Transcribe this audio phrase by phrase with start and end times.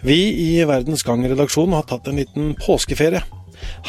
[0.00, 3.20] Vi i Verdens Gang-redaksjonen har tatt en liten påskeferie.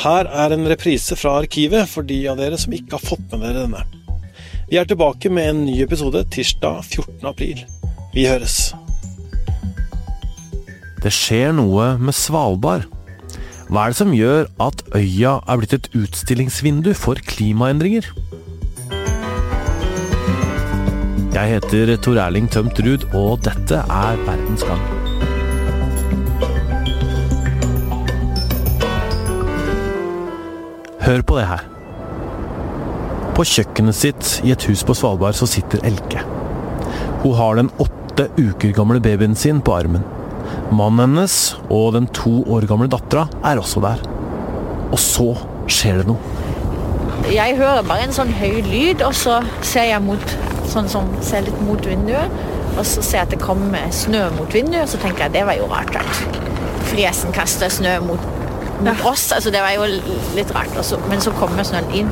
[0.04, 3.46] Her er en reprise fra arkivet for de av dere som ikke har fått med
[3.46, 3.86] dere denne.
[4.68, 7.21] Vi er tilbake med en ny episode tirsdag 14.
[7.28, 7.63] april.
[8.12, 8.74] Vi høres.
[11.02, 12.89] Det skjer noe med Svalbard.
[13.71, 18.12] Hva er det som gjør at øya er blitt et utstillingsvindu for klimaendringer?
[21.32, 25.11] Jeg heter Tor Erling Tømt Ruud, og dette er Verdens Gang.
[31.01, 31.64] Hør på det her.
[33.33, 36.22] På kjøkkenet sitt i et hus på Svalbard så sitter Elke.
[37.23, 40.06] Hun har den åtte uker gamle babyen sin på armen.
[40.69, 41.38] Mannen hennes
[41.73, 44.03] og den to år gamle dattera er også der.
[44.92, 45.31] Og så
[45.72, 46.38] skjer det noe.
[47.31, 50.36] Jeg hører bare en sånn høy lyd, og så ser jeg mot,
[50.70, 52.33] sånn som ser litt mot vinduet.
[52.75, 55.47] Og så ser jeg at det kommer snø mot vinduet, og så tenker jeg det
[55.50, 56.42] var jo rart at
[56.92, 58.30] fresen kaster snø mot,
[58.86, 59.30] mot oss.
[59.36, 59.88] Altså det var jo
[60.38, 60.74] litt rart.
[60.78, 61.00] Også.
[61.10, 62.10] men så kommer snøen inn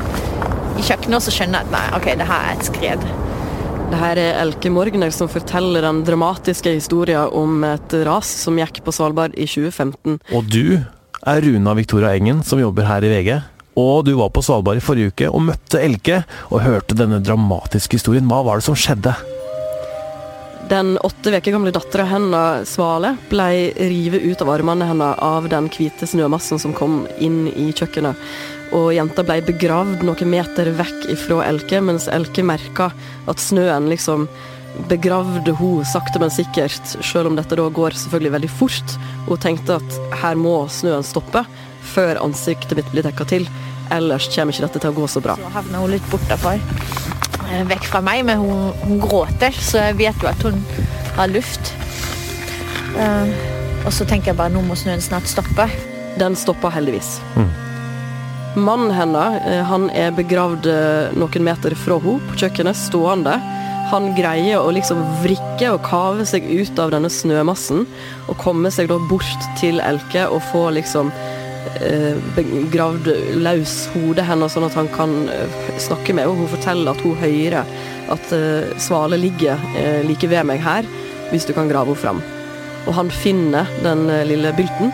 [0.78, 3.04] i kjøkkenet, og så skjønner jeg at nei, ok, det her er et skred.
[3.90, 8.84] Det her er Elke Morgner som forteller den dramatiske historien om et ras som gikk
[8.86, 10.20] på Svalbard i 2015.
[10.36, 10.78] Og du
[11.26, 13.32] er Runa Victoria Engen, som jobber her i VG.
[13.80, 17.98] Og du var på Svalbard i forrige uke og møtte Elke og hørte denne dramatiske
[17.98, 18.30] historien.
[18.30, 19.14] Hva var det som skjedde?
[20.70, 25.66] Den åtte uker gamle dattera hennes, Svale, ble revet ut av armene hennes av den
[25.66, 28.14] hvite snømassen som kom inn i kjøkkenet.
[28.78, 32.92] Og jenta ble begravd noen meter vekk ifra Elke, mens Elke merka
[33.26, 34.28] at snøen liksom
[34.86, 38.94] begravde hun sakte, men sikkert, selv om dette da går selvfølgelig veldig fort.
[39.26, 41.42] Hun tenkte at her må snøen stoppe
[41.96, 43.50] før ansiktet mitt blir dekka til.
[43.90, 45.34] Ellers kommer ikke dette til å gå så bra.
[45.34, 46.62] Så hevner hun litt bortafor,
[47.70, 50.60] vekk fra meg, men hun, hun, gråter, så jeg vet jo at hun
[51.16, 51.72] har luft.
[52.96, 53.30] Uh,
[53.86, 55.66] og så tenker jeg bare nå må snøen snart stoppe.
[56.20, 57.18] Den stoppa heldigvis.
[57.38, 57.50] Mm.
[58.60, 60.66] Mannen hennes han er begravd
[61.14, 63.36] noen meter fra henne på kjøkkenet, stående.
[63.90, 67.86] Han greier å liksom vrikke og kave seg ut av denne snømassen
[68.30, 71.10] og komme seg da bort til Elke og få liksom
[72.36, 73.06] begravd
[73.40, 75.12] løs hodet hennes, sånn at han kan
[75.80, 76.38] snakke med henne.
[76.40, 77.62] Hun forteller at hun hører
[78.10, 78.34] at
[78.82, 79.60] Svale ligger
[80.08, 80.88] like ved meg her,
[81.30, 82.22] hvis du kan grave henne fram.
[82.88, 84.90] Og han finner den lille bylten.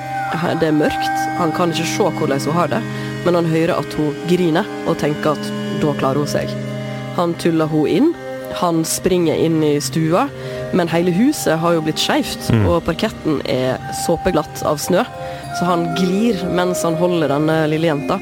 [0.61, 2.83] Det er mørkt, han kan ikke se hvordan hun har det,
[3.25, 5.51] men han hører at hun griner, og tenker at
[5.81, 6.53] da klarer hun seg.
[7.17, 8.15] Han tuller hun inn.
[8.57, 10.27] Han springer inn i stua,
[10.77, 12.63] men hele huset har jo blitt skeivt, mm.
[12.71, 15.03] og parketten er såpeglatt av snø.
[15.55, 18.19] Så han glir mens han holder denne lille jenta,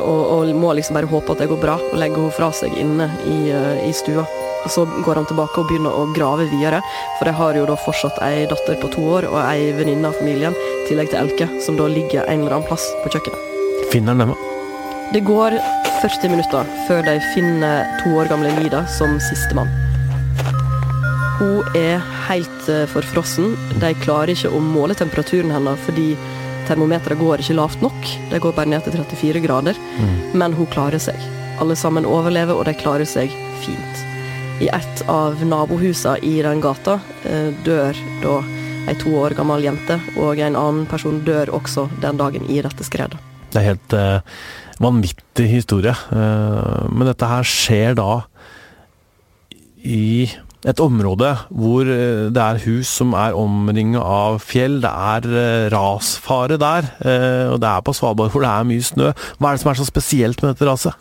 [0.00, 2.74] og, og, må liksom bare håpe at det går bra, og legger henne fra seg
[2.80, 3.38] inne i,
[3.84, 4.24] i, stua.
[4.64, 6.80] Og Så går han tilbake og begynner å grave videre,
[7.18, 10.18] for jeg har jo da fortsatt ei datter på to år og ei venninne av
[10.18, 13.44] familien, i tillegg til Elke, som da ligger en eller annen plass på kjøkkenet.
[13.92, 14.38] Finner han dem?
[15.12, 15.54] Det går
[16.02, 19.70] 40 minutter før de finner to år gamle Lida som sistemann.
[21.38, 23.54] Hun er helt forfrossen.
[23.78, 26.12] De klarer ikke å måle temperaturen hennes fordi
[26.68, 28.12] termometeret går ikke lavt nok.
[28.30, 29.80] Det går bare ned til 34 grader.
[29.98, 30.14] Mm.
[30.38, 31.18] Men hun klarer seg.
[31.58, 33.32] Alle sammen overlever, og de klarer seg
[33.64, 34.04] fint.
[34.62, 36.98] I et av nabohusene i den gata
[37.66, 38.38] dør da
[38.88, 42.86] ei to år gammel jente, og en annen person dør også den dagen i dette
[42.86, 43.18] skredet.
[43.52, 44.20] Det er helt uh,
[44.82, 45.94] vanvittig historie.
[46.12, 48.22] Uh, men dette her skjer da
[49.84, 50.28] i
[50.66, 54.80] et område hvor det er hus som er omringet av fjell.
[54.82, 56.88] Det er rasfare der,
[57.52, 59.12] og det er på Svalbard hvor det er mye snø.
[59.38, 60.98] Hva er det som er så spesielt med dette raset?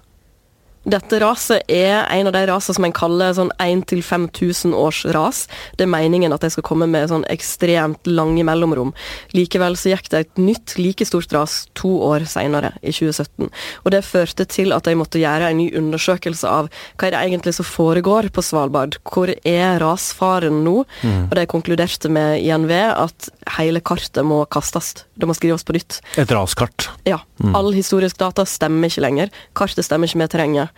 [0.87, 5.41] Dette raset er en av de rasene som en kaller sånn 1000-5000 års ras.
[5.75, 8.93] Det er meningen at de skal komme med sånn ekstremt lange mellomrom.
[9.35, 13.49] Likevel så gikk det et nytt, like stort ras to år senere, i 2017.
[13.83, 17.25] Og det førte til at de måtte gjøre en ny undersøkelse av hva er det
[17.25, 18.95] egentlig som foregår på Svalbard.
[19.03, 20.85] Hvor er rasfaren nå?
[21.03, 21.27] Mm.
[21.27, 24.93] Og de konkluderte med INV at hele kartet må kastes.
[25.19, 25.99] Det må skrives på nytt.
[26.15, 26.87] Et raskart?
[27.03, 27.19] Ja.
[27.43, 27.51] Mm.
[27.59, 29.35] All historisk data stemmer ikke lenger.
[29.57, 30.76] Kartet stemmer ikke med terrenget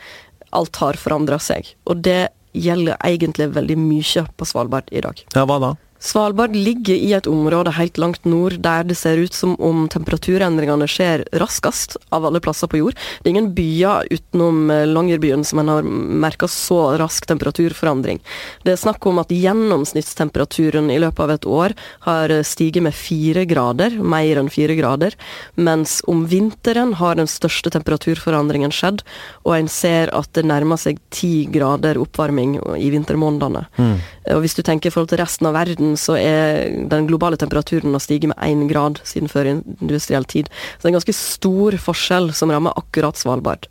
[0.55, 1.73] alt har forandra seg.
[1.89, 5.21] Og det gjelder egentlig veldig mye på Svalbard i dag.
[5.35, 5.75] Ja, hva da?
[5.99, 10.87] Svalbard ligger i et område helt langt nord der det ser ut som om temperaturendringene
[10.87, 12.95] skjer raskest av alle plasser på jord.
[13.19, 18.21] Det er ingen byer utenom Longyearbyen som en har merka så rask temperaturforandring.
[18.63, 21.75] Det er snakk om at gjennomsnittstemperaturen i løpet av et år
[22.07, 25.17] har stiget med fire grader, mer enn fire grader,
[25.59, 29.03] mens om vinteren har den største temperaturforandringen skjedd,
[29.43, 33.65] og en ser at det nærmer seg ti grader oppvarming i vintermånedene.
[33.75, 33.99] Mm.
[34.35, 37.95] Og hvis du tenker i forhold til resten av verden, så er den globale temperaturen
[37.95, 40.51] har stiget med én grad siden før industriell tid.
[40.77, 43.69] Så det er en ganske stor forskjell som rammer akkurat Svalbard.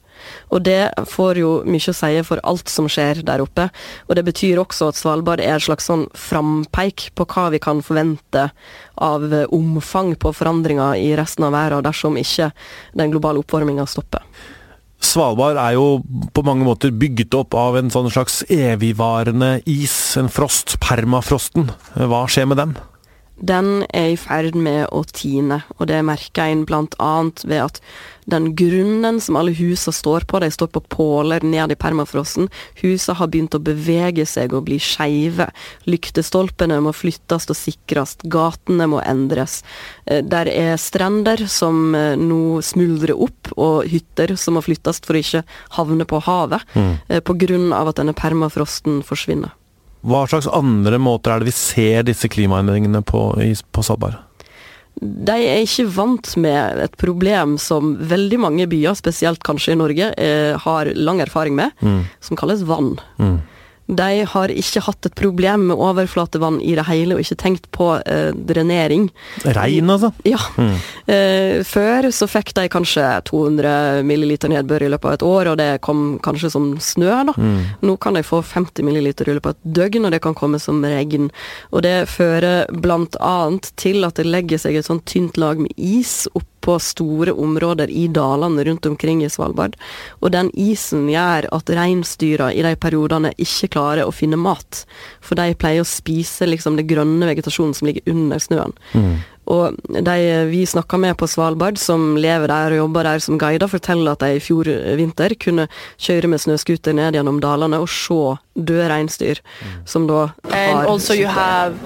[0.51, 3.69] Og det får jo mye å si for alt som skjer der oppe.
[4.09, 7.83] Og det betyr også at Svalbard er et slags sånn frampeik på hva vi kan
[7.85, 8.49] forvente
[8.99, 12.51] av omfang på forandringer i resten av verden dersom ikke
[12.99, 14.25] den globale oppvarminga stopper.
[14.99, 16.01] Svalbard er jo
[16.35, 21.71] på mange måter bygget opp av en sånn slags evigvarende is, en frost, permafrosten.
[21.95, 22.77] Hva skjer med den?
[23.39, 27.13] Den er i ferd med å tine, og det merker en bl.a.
[27.47, 27.79] ved at
[28.29, 32.51] den grunnen som alle husene står på, de står på påler ned i permafrosten.
[32.83, 35.49] Husene har begynt å bevege seg og bli skeive.
[35.89, 38.19] Lyktestolpene må flyttes og sikres.
[38.29, 39.63] Gatene må endres.
[40.05, 45.17] Eh, der er strender som eh, nå smuldrer opp, og hytter som må flyttes for
[45.17, 45.45] å ikke
[45.79, 46.95] havne på havet, mm.
[47.09, 47.25] pga.
[47.25, 49.55] på grunn av at denne permafrosten forsvinner.
[50.07, 53.31] Hva slags andre måter er det vi ser disse klimaendringene på,
[53.73, 54.28] på Svalbard?
[55.01, 60.11] De er ikke vant med et problem som veldig mange byer, spesielt kanskje i Norge,
[60.19, 62.03] eh, har lang erfaring med, mm.
[62.25, 62.97] som kalles vann.
[63.19, 63.39] Mm.
[63.89, 67.91] De har ikke hatt et problem med overflatevann i det hele, og ikke tenkt på
[68.05, 69.09] eh, drenering.
[69.57, 70.13] Regn, altså?
[70.29, 70.41] Ja.
[70.61, 70.75] Mm.
[71.09, 75.59] Eh, før så fikk de kanskje 200 milliliter nedbør i løpet av et år, og
[75.61, 77.09] det kom kanskje som snø.
[77.31, 77.37] da.
[77.37, 77.63] Mm.
[77.89, 80.61] Nå kan de få 50 milliliter i løpet av et døgn, og det kan komme
[80.61, 81.31] som regn.
[81.73, 83.37] Og det fører bl.a.
[83.81, 87.89] til at det legger seg et sånn tynt lag med is opp på store områder
[87.89, 89.79] i dalene rundt omkring i Svalbard.
[90.21, 94.85] Og den isen gjør at reinsdyra i de periodene ikke klarer å finne mat.
[95.25, 98.77] For de pleier å spise liksom det grønne vegetasjonen som ligger under snøen.
[98.93, 99.17] Mm.
[99.49, 100.17] Og de
[100.51, 104.21] vi snakka med på Svalbard, som lever der og jobber der som guider, forteller at
[104.21, 104.69] de i fjor
[105.01, 109.77] vinter kunne kjøre med snøscooter ned gjennom dalene og se døde reinsdyr, mm.
[109.89, 111.79] som da har And also you have,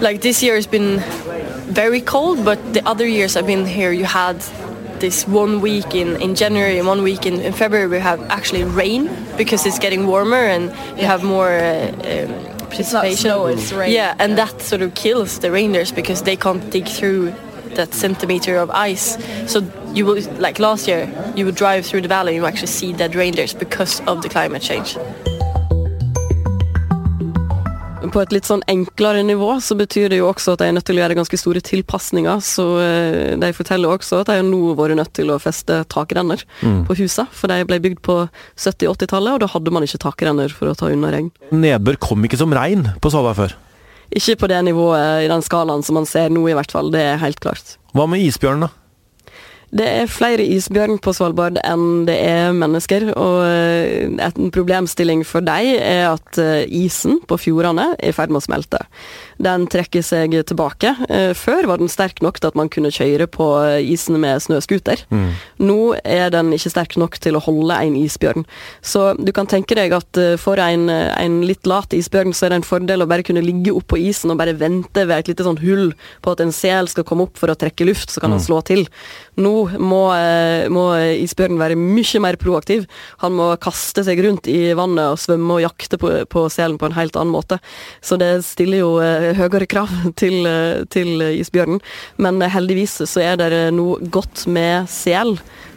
[0.00, 1.02] like this year has been
[1.66, 4.40] very cold, but the other years I've been here, you had
[5.00, 8.64] this one week in, in January and one week in, in February we have actually
[8.64, 10.64] rain because it's getting warmer and
[10.98, 13.12] you have more uh, um, precipitation.
[13.12, 13.92] It's snow, it's rain.
[13.92, 14.46] Yeah, and yeah.
[14.46, 17.34] that sort of kills the reindeers because they can't dig through
[17.74, 19.18] that centimeter of ice.
[19.50, 19.60] So
[19.92, 22.92] you will, like last year, you would drive through the valley and you actually see
[22.92, 24.96] dead reindeers because of the climate change.
[28.12, 30.86] På et litt sånn enklere nivå så betyr det jo også at de er nødt
[30.88, 32.40] til å gjøre ganske store tilpasninger.
[32.44, 36.42] Så eh, de forteller også at de har nå vært nødt til å feste takrenner
[36.62, 36.84] mm.
[36.88, 37.28] på husene.
[37.36, 38.18] For de ble bygd på
[38.54, 41.30] 70-80-tallet, og da hadde man ikke takrenner for å ta unna regn.
[41.54, 43.56] Nedbør kom ikke som regn på Svalbard før?
[44.16, 46.92] Ikke på det nivået i den skalaen som man ser nå, i hvert fall.
[46.94, 47.76] Det er helt klart.
[47.96, 48.85] Hva med isbjørnen, da?
[49.74, 53.08] Det er flere isbjørn på Svalbard enn det er mennesker.
[53.18, 58.30] Og eh, en problemstilling for dem er at eh, isen på fjordene er i ferd
[58.30, 58.84] med å smelte.
[59.42, 60.94] Den trekker seg tilbake.
[61.08, 63.46] Eh, før var den sterk nok til at man kunne kjøre på
[63.84, 65.04] isen med snøscooter.
[65.10, 65.28] Mm.
[65.66, 68.46] Nå er den ikke sterk nok til å holde en isbjørn.
[68.84, 72.60] Så du kan tenke deg at for en, en litt lat isbjørn, så er det
[72.62, 75.46] en fordel å bare kunne ligge opp på isen og bare vente ved et lite
[75.46, 75.90] sånn hull
[76.24, 78.36] på at en sel skal komme opp for å trekke luft, så kan mm.
[78.36, 78.84] han slå til.
[79.40, 80.88] Nå må, eh, må
[81.26, 82.86] isbjørnen være mye mer proaktiv.
[83.24, 86.88] Han må kaste seg rundt i vannet og svømme og jakte på, på selen på
[86.88, 87.60] en helt annen måte.
[88.04, 90.46] Så det stiller jo eh, høyere krav til,
[90.92, 91.80] til isbjørnen.
[92.22, 95.36] Men heldigvis så er det nå godt med sel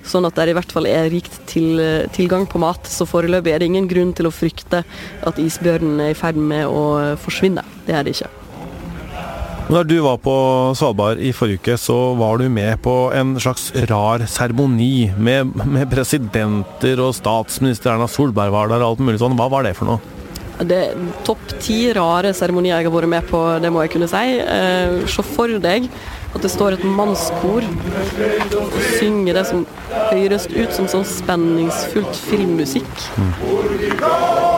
[0.09, 1.79] sånn at det i hvert fall er rikt til,
[2.15, 2.87] tilgang på mat.
[2.89, 4.83] Så foreløpig er det ingen grunn til å frykte
[5.27, 7.65] at isbjørnen er i ferd med å forsvinne.
[7.87, 8.31] Det er det ikke.
[9.69, 10.33] Når du var på
[10.73, 15.85] Svalbard i forrige uke, så var du med på en slags rar seremoni med, med,
[15.91, 19.37] presidenter og statsminister Erna Solberg var der og alt mulig sånn.
[19.37, 20.18] Hva var det for noe?
[20.59, 24.09] Det er Topp ti rare seremonier jeg har vært med på, det må jeg kunne
[24.11, 24.39] si.
[24.43, 25.87] Eh, se for deg
[26.29, 29.63] at det står et mannskor og synger det som
[30.11, 33.05] høres ut som sånn spenningsfullt filmmusikk.
[33.17, 33.31] Mm.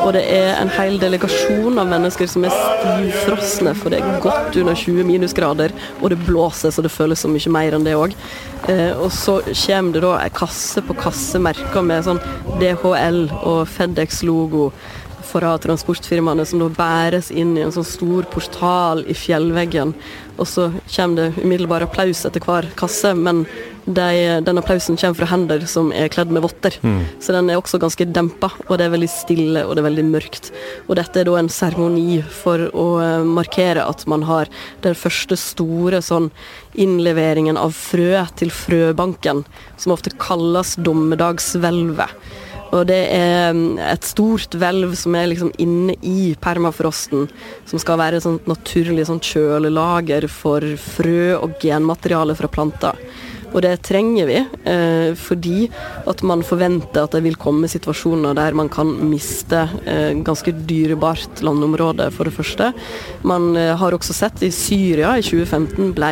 [0.02, 4.58] Og det er en hel delegasjon av mennesker som er stivfrosne, for det er godt
[4.60, 8.16] under 20 minusgrader, og det blåser så det føles så mye mer enn det òg.
[8.70, 12.20] Eh, og så kommer det da ei kasse på kasse merka med sånn
[12.60, 14.72] DHL og Fedex-logo
[15.32, 19.94] fra transportfirmaene som da bæres inn i en sånn stor portal i fjellveggen.
[20.42, 23.46] Og så kommer det umiddelbar applaus etter hver kasse, men
[23.86, 26.76] de, den applausen kommer fra hender som er kledd med votter.
[26.86, 27.00] Mm.
[27.22, 30.08] Så den er også ganske dempa, og det er veldig stille og det er veldig
[30.10, 30.52] mørkt.
[30.88, 34.52] Og dette er da en seremoni for å eh, markere at man har
[34.86, 36.30] den første store sånn
[36.80, 39.44] innleveringen av frø til frøbanken,
[39.82, 42.16] som ofte kalles dommedagshvelvet.
[42.72, 47.28] Og det er mm, et stort hvelv som er liksom inne i permafrosten,
[47.68, 52.98] som skal være et sånt naturlig sånt kjølelager for frø og genmateriale fra planter.
[53.52, 54.40] Og det trenger vi,
[54.72, 55.70] eh, fordi
[56.08, 61.44] at man forventer at det vil komme situasjoner der man kan miste eh, ganske dyrebart
[61.46, 62.72] landområde, for det første.
[63.28, 66.12] Man eh, har også sett i Syria i 2015 ble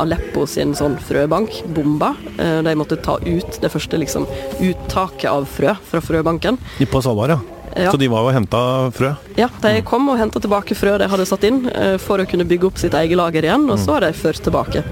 [0.00, 2.14] Aleppo sin sånn frøbank bomba.
[2.38, 4.28] Eh, de måtte ta ut det første liksom,
[4.60, 6.60] uttaket av frø fra frøbanken.
[6.90, 7.40] På Svalbard, ja.
[7.76, 7.90] Ja.
[7.90, 8.60] Så de var og henta
[8.94, 9.12] frø?
[9.38, 12.46] Ja, de kom og henta tilbake frø de hadde satt inn, eh, for å kunne
[12.48, 14.82] bygge opp sitt eget lager igjen, og så har de ført tilbake.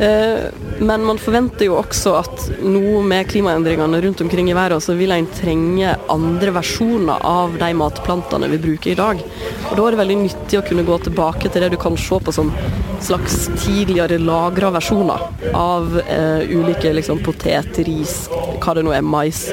[0.00, 0.44] Eh,
[0.80, 5.12] Men man forventer jo også at nå med klimaendringene rundt omkring i verden, så vil
[5.12, 9.20] en trenge andre versjoner av de matplantene vi bruker i dag.
[9.68, 12.16] Og Da er det veldig nyttig å kunne gå tilbake til det du kan se
[12.16, 12.48] på som
[13.00, 15.20] slags tidligere lagra versjoner
[15.56, 18.28] av eh, ulike liksom, potet, ris,
[18.60, 19.50] hva det nå er, mais.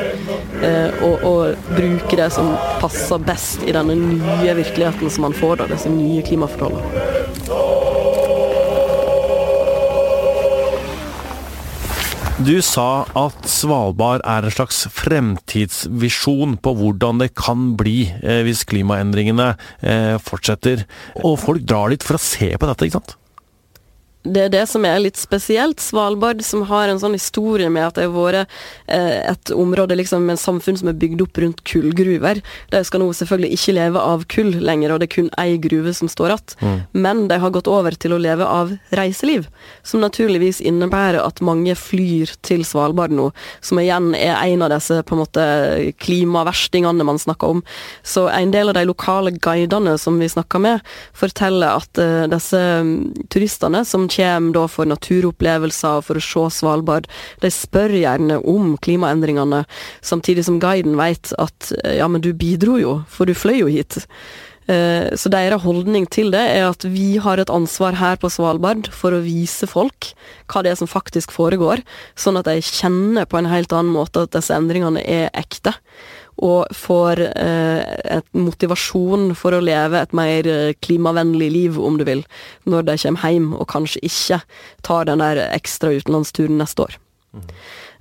[0.64, 5.60] Eh, og, og bruke det som passer best i denne nye virkeligheten som man får,
[5.60, 7.77] da, disse nye klimaforholdene.
[12.38, 18.62] Du sa at Svalbard er en slags fremtidsvisjon på hvordan det kan bli eh, hvis
[18.70, 20.84] klimaendringene eh, fortsetter.
[21.26, 23.16] Og folk drar dit for å se på dette, ikke sant?
[24.34, 25.82] Det er det som er litt spesielt.
[25.84, 28.58] Svalbard som har en sånn historie med at det har vært
[28.92, 32.42] eh, et område liksom, med en samfunn som er bygd opp rundt kullgruver.
[32.74, 35.94] De skal nå selvfølgelig ikke leve av kull lenger, og det er kun ei gruve
[35.98, 36.36] som står igjen.
[36.62, 36.80] Mm.
[37.08, 39.48] Men de har gått over til å leve av reiseliv,
[39.88, 43.30] som naturligvis innebærer at mange flyr til Svalbard nå,
[43.64, 45.46] som igjen er en av disse på en måte
[46.04, 47.64] klimaverstingene man snakker om.
[48.04, 50.84] Så en del av de lokale guidene som vi snakker med,
[51.18, 56.46] forteller at eh, disse mm, turistene som kommer da for naturopplevelser og for å se
[56.58, 57.08] Svalbard,
[57.44, 59.64] de spør gjerne om klimaendringene,
[60.02, 63.72] samtidig som guiden vet at eh, ja, men du bidro jo, for du fløy jo
[63.72, 64.02] hit.
[64.68, 68.90] Eh, Så deres holdning til det er at vi har et ansvar her på Svalbard
[68.92, 70.12] for å vise folk
[70.52, 71.84] hva det er som faktisk foregår,
[72.20, 75.76] sånn at de kjenner på en helt annen måte at disse endringene er ekte.
[76.46, 82.22] Og får eh, motivasjon for å leve et mer eh, klimavennlig liv, om du vil,
[82.70, 84.42] når de kommer hjem og kanskje ikke
[84.86, 87.00] tar den der ekstra utenlandsturen neste år.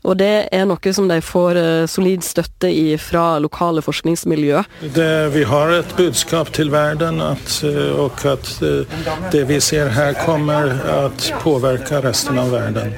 [0.07, 4.63] Og det er noe som de får eh, solid støtte i fra lokale forskningsmiljø.
[4.95, 9.01] Det, vi har et budskap til verden at, eh, og at eh,
[9.35, 10.77] det vi ser her kommer
[11.19, 12.95] til å påvirke resten av verden.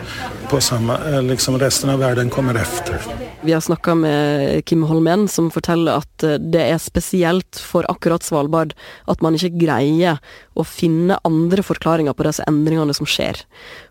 [0.48, 0.96] På samme,
[1.26, 3.02] liksom resten av verden kommer etter.
[3.44, 8.72] Vi har snakka med Kim Holmen, som forteller at det er spesielt for akkurat Svalbard
[9.12, 10.16] at man ikke greier
[10.58, 13.44] å finne andre forklaringer på disse endringene som skjer.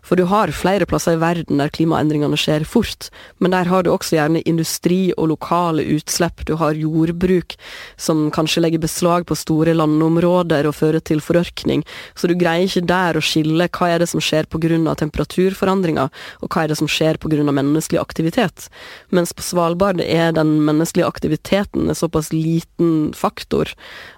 [0.04, 3.07] For du har flere plasser i verden der klimaendringene skjer fort,
[3.38, 6.44] men der har du også gjerne industri og lokale utslipp.
[6.48, 7.56] Du har jordbruk
[7.96, 11.84] som kanskje legger beslag på store landområder og fører til forørkning.
[12.14, 14.94] Så du greier ikke der å skille hva er det som skjer pga.
[14.98, 16.08] temperaturforandringer,
[16.42, 17.42] og hva er det som skjer pga.
[17.48, 18.68] menneskelig aktivitet.
[19.10, 23.72] Mens på Svalbard er den menneskelige aktiviteten en såpass liten faktor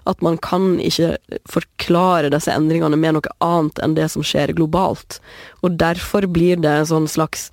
[0.09, 1.15] at man kan ikke
[1.49, 5.19] forklare disse endringene med noe annet enn det som skjer globalt.
[5.61, 7.49] Og derfor blir det en sånn slags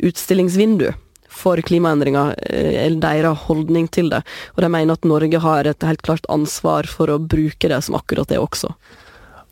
[0.00, 0.92] utstillingsvindu
[1.32, 4.22] for klimaendringer, eh, eller deres holdning til det.
[4.56, 7.96] Og de mener at Norge har et helt klart ansvar for å bruke det som
[7.98, 8.74] akkurat det også.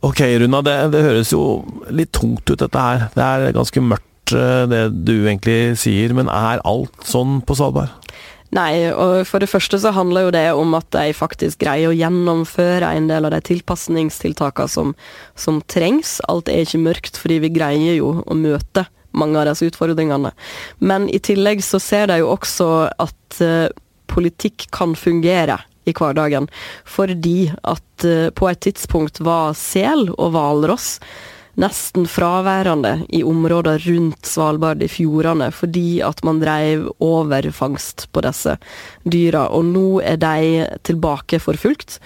[0.07, 3.09] Ok, Runa, det, det høres jo litt tungt ut dette her.
[3.13, 7.97] Det er ganske mørkt eh, det du egentlig sier, men er alt sånn på Svalbard?
[8.51, 11.95] Nei, og for det første så handler jo det om at de faktisk greier å
[11.95, 14.97] gjennomføre en del av de tilpasningstiltakene som,
[15.39, 16.17] som trengs.
[16.27, 20.33] Alt er ikke mørkt, fordi vi greier jo å møte mange av disse utfordringene.
[20.79, 23.73] Men i tillegg så ser de jo også at eh,
[24.11, 26.49] politikk kan fungere i hverdagen.
[26.85, 30.97] Fordi at eh, på et tidspunkt var sel og hvalross
[31.61, 38.57] nesten fraværende i områder rundt Svalbard i fjordene, fordi at man drev overfangst på disse
[39.05, 39.49] dyra.
[39.51, 41.99] Og nå er de tilbake for fullt.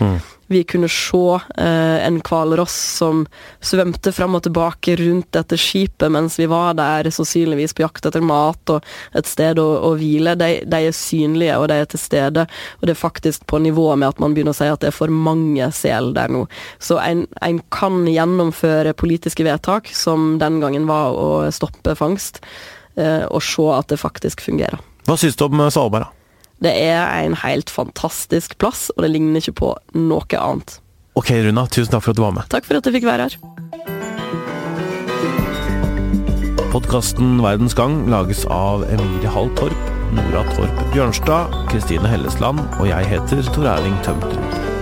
[0.47, 3.25] Vi kunne se eh, en hvalross som
[3.65, 8.25] svømte fram og tilbake rundt dette skipet mens vi var der, sannsynligvis på jakt etter
[8.25, 8.85] mat og
[9.17, 10.37] et sted å, å hvile.
[10.41, 12.47] De, de er synlige, og de er til stede.
[12.81, 14.97] Og det er faktisk på nivå med at man begynner å si at det er
[14.97, 16.45] for mange sel der nå.
[16.83, 22.43] Så en, en kan gjennomføre politiske vedtak, som den gangen var å stoppe fangst,
[23.01, 24.83] eh, og se at det faktisk fungerer.
[25.05, 26.24] Hva syns du om Svalbard, da?
[26.63, 30.79] Det er en helt fantastisk plass, og det ligner ikke på noe annet.
[31.19, 32.49] Ok, Runa, tusen takk for at du var med.
[32.51, 33.39] Takk for at jeg fikk være her.
[36.75, 43.11] Podkasten Verdens gang lages av Emilie Hall Torp Nora Torp Bjørnstad, Kristine Hellesland og jeg
[43.15, 44.74] heter Tor Erling Tømterud.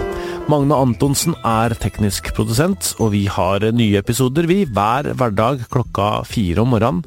[0.52, 6.60] Magne Antonsen er teknisk produsent, og vi har nye episoder vi hver hverdag klokka fire
[6.60, 7.06] om morgenen,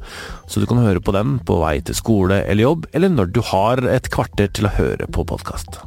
[0.50, 3.44] så du kan høre på dem på vei til skole eller jobb, eller når du
[3.52, 5.78] har et kvarter til å høre på podkast.